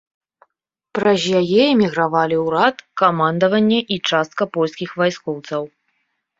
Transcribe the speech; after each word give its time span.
Праз 0.97 1.21
яе 1.39 1.59
эмігравалі 1.73 2.41
ўрад, 2.47 2.75
камандаванне 3.03 3.79
і 3.83 3.95
частка 4.13 4.51
польскіх 4.59 4.89
вайскоўцаў. 5.05 5.63